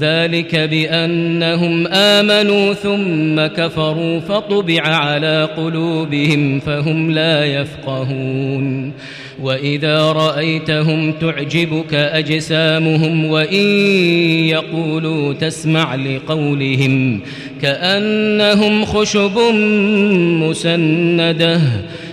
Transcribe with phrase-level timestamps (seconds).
[0.00, 8.92] ذلك بأنهم آمنوا ثم كفروا فطبع على قلوبهم فهم لا يفقهون.
[9.42, 13.66] وإذا رأيتهم تعجبك أجسامهم وإن
[14.48, 17.20] يقولوا تسمع لقولهم
[17.62, 19.38] كأنهم خشب
[20.42, 21.60] مسندة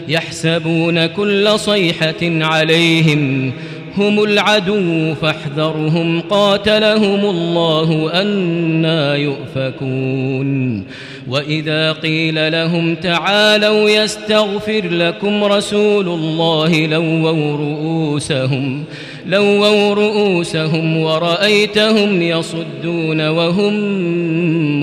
[0.08, 3.52] يحسبون كل صيحة عليهم
[3.98, 10.84] هم العدو فاحذرهم قاتلهم الله أنا يؤفكون.
[11.28, 18.84] وإذا قيل لهم تعالوا يستغفر لكم رسول الله لووا رؤوسهم
[19.26, 23.74] لووا رؤوسهم ورأيتهم يصدون وهم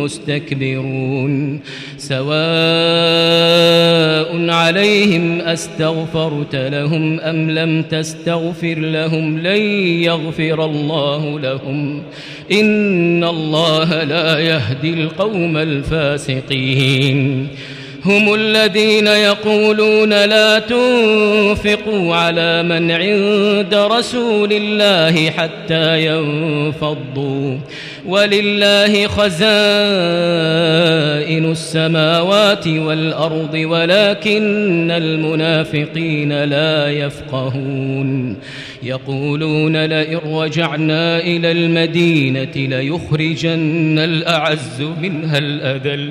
[0.01, 1.61] مستكبرون.
[2.09, 2.37] سواء
[4.51, 9.61] عليهم أستغفرت لهم أم لم تستغفر لهم لن
[10.03, 12.03] يغفر الله لهم.
[12.53, 17.49] إن الله لا يهدي القوم الفاسقين.
[18.05, 27.59] هم الذين يقولون لا تنفقوا على من عند رسول الله حتى ينفضوا.
[28.07, 29.37] ولله خزائن
[31.51, 38.37] السماوات والأرض ولكن المنافقين لا يفقهون.
[38.83, 46.11] يقولون لئن رجعنا إلى المدينة ليخرجن الأعز منها الأذل.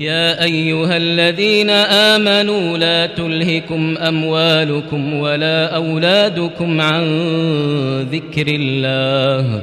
[0.00, 7.04] يا أيها الذين آمنوا لا تلهكم أموالكم ولا أولادكم عن
[8.12, 9.62] ذكر الله.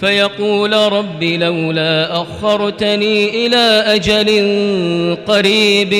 [0.00, 4.28] فيقول رب لولا أخرتني إلى أجل
[5.26, 5.94] قريب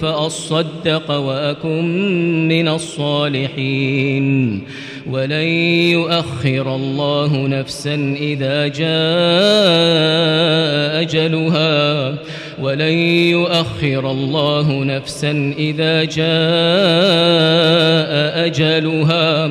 [0.00, 4.62] فأصدق وأكن من الصالحين.
[5.10, 5.46] ولن
[5.92, 8.82] يؤخر الله نفسا إذا جاء
[11.02, 12.14] أجلها.
[12.62, 12.92] ولن
[13.28, 16.22] يؤخر الله نفسا إذا جاء
[18.46, 19.50] أجلها.